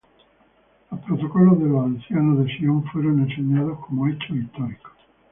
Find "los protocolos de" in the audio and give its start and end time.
0.89-1.69